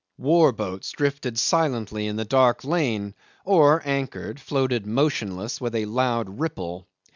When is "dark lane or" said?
2.25-3.83